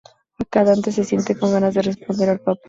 Acá 0.39 0.61
Dante 0.63 0.91
se 0.91 1.03
siente 1.03 1.37
con 1.37 1.51
ganas 1.51 1.75
de 1.75 1.83
responderle 1.83 2.31
al 2.31 2.39
Papa. 2.39 2.59